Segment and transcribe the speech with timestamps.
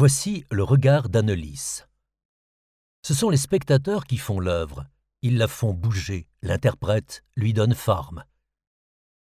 [0.00, 1.88] Voici le regard d'Annelise.
[3.02, 4.86] Ce sont les spectateurs qui font l'œuvre.
[5.22, 8.22] Ils la font bouger, l'interprètent, lui donnent forme.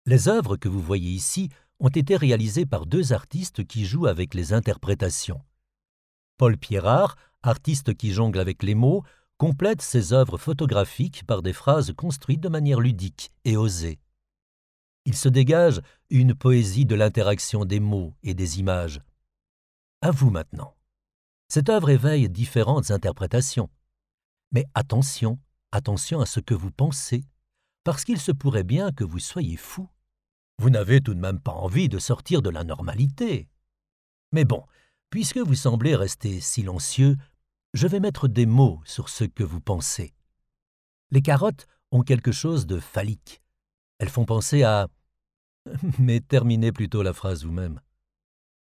[0.06, 4.32] Les œuvres que vous voyez ici ont été réalisées par deux artistes qui jouent avec
[4.32, 5.42] les interprétations.
[6.38, 9.04] Paul Pierrard, artiste qui jongle avec les mots,
[9.36, 14.00] complète ses œuvres photographiques par des phrases construites de manière ludique et osée.
[15.04, 19.02] Il se dégage une poésie de l'interaction des mots et des images.
[20.04, 20.76] À vous maintenant.
[21.46, 23.70] Cette œuvre éveille différentes interprétations.
[24.50, 25.38] Mais attention,
[25.70, 27.24] attention à ce que vous pensez,
[27.84, 29.88] parce qu'il se pourrait bien que vous soyez fou.
[30.58, 33.48] Vous n'avez tout de même pas envie de sortir de la normalité.
[34.32, 34.64] Mais bon,
[35.08, 37.16] puisque vous semblez rester silencieux,
[37.72, 40.16] je vais mettre des mots sur ce que vous pensez.
[41.12, 43.40] Les carottes ont quelque chose de phallique.
[43.98, 44.88] Elles font penser à...
[46.00, 47.80] Mais terminez plutôt la phrase vous-même.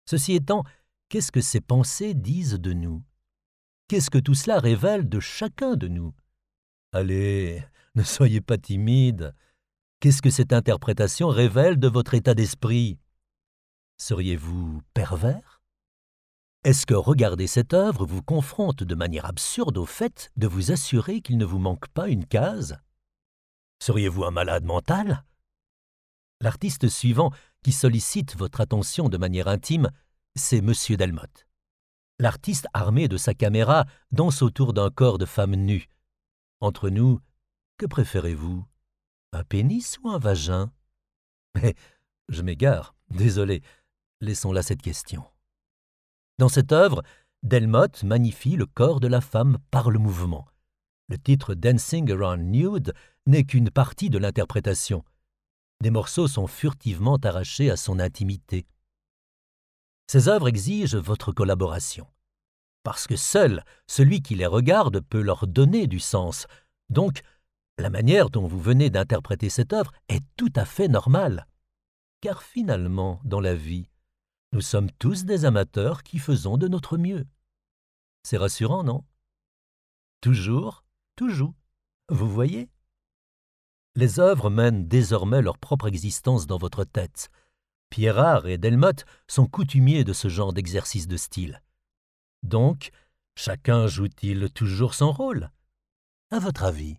[0.05, 0.63] Ceci étant,
[1.09, 3.03] qu'est-ce que ces pensées disent de nous?
[3.87, 6.13] Qu'est-ce que tout cela révèle de chacun de nous?
[6.91, 7.63] Allez,
[7.95, 9.33] ne soyez pas timide.
[9.99, 12.99] Qu'est-ce que cette interprétation révèle de votre état d'esprit?
[13.97, 15.61] Seriez-vous pervers?
[16.63, 21.21] Est-ce que regarder cette œuvre vous confronte de manière absurde au fait de vous assurer
[21.21, 22.77] qu'il ne vous manque pas une case?
[23.79, 25.23] Seriez-vous un malade mental?
[26.41, 27.31] L'artiste suivant
[27.63, 29.89] qui sollicite votre attention de manière intime,
[30.37, 30.73] c'est M.
[30.97, 31.47] Delmotte.
[32.19, 35.89] L'artiste armé de sa caméra danse autour d'un corps de femme nue.
[36.61, 37.19] Entre nous,
[37.77, 38.65] que préférez-vous?
[39.33, 40.71] Un pénis ou un vagin?
[41.55, 41.75] Mais
[42.29, 43.61] je m'égare, désolé,
[44.21, 45.23] laissons là cette question.
[46.39, 47.03] Dans cette œuvre,
[47.43, 50.47] Delmotte magnifie le corps de la femme par le mouvement.
[51.09, 52.93] Le titre Dancing Around Nude
[53.27, 55.03] n'est qu'une partie de l'interprétation.
[55.81, 58.65] Des morceaux sont furtivement arrachés à son intimité.
[60.07, 62.07] Ces œuvres exigent votre collaboration,
[62.83, 66.47] parce que seul celui qui les regarde peut leur donner du sens.
[66.89, 67.21] Donc,
[67.77, 71.47] la manière dont vous venez d'interpréter cette œuvre est tout à fait normale.
[72.21, 73.89] Car finalement, dans la vie,
[74.53, 77.25] nous sommes tous des amateurs qui faisons de notre mieux.
[78.23, 79.03] C'est rassurant, non?
[80.21, 80.85] Toujours,
[81.15, 81.53] toujours.
[82.09, 82.69] Vous voyez?
[83.95, 87.29] Les œuvres mènent désormais leur propre existence dans votre tête.
[87.89, 91.61] Pierrard et Delmotte sont coutumiers de ce genre d'exercice de style.
[92.43, 92.91] Donc,
[93.35, 95.51] chacun joue-t-il toujours son rôle?
[96.31, 96.97] À votre avis?